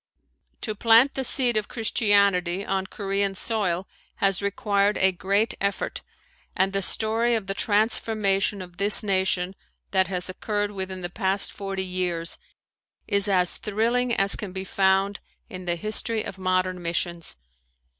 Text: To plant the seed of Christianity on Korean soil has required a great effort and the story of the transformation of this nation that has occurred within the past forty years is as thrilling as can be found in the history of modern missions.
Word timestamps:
To 0.61 0.73
plant 0.73 1.13
the 1.13 1.23
seed 1.23 1.57
of 1.57 1.67
Christianity 1.67 2.65
on 2.65 2.87
Korean 2.87 3.35
soil 3.35 3.87
has 4.15 4.41
required 4.41 4.97
a 4.97 5.11
great 5.11 5.53
effort 5.61 6.01
and 6.55 6.73
the 6.73 6.81
story 6.81 7.35
of 7.35 7.45
the 7.45 7.53
transformation 7.53 8.63
of 8.63 8.77
this 8.77 9.03
nation 9.03 9.53
that 9.91 10.07
has 10.07 10.27
occurred 10.27 10.71
within 10.71 11.01
the 11.01 11.09
past 11.11 11.51
forty 11.53 11.85
years 11.85 12.39
is 13.07 13.29
as 13.29 13.57
thrilling 13.57 14.11
as 14.15 14.35
can 14.35 14.51
be 14.51 14.63
found 14.63 15.19
in 15.51 15.65
the 15.65 15.75
history 15.75 16.23
of 16.23 16.39
modern 16.39 16.81
missions. 16.81 17.37